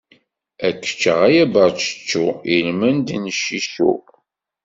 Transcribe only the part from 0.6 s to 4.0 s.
Ar k-ččeɣ a yaberčečču ilmend n ciccu!